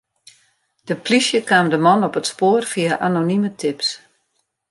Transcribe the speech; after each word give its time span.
De 0.87 0.95
plysje 1.03 1.39
kaam 1.43 1.69
de 1.73 1.77
man 1.87 2.01
op 2.07 2.15
it 2.19 2.27
spoar 2.31 2.63
fia 2.73 2.93
anonime 3.07 3.49
tips. 3.61 3.89